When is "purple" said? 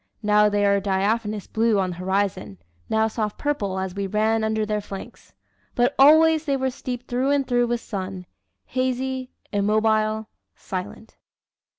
3.37-3.77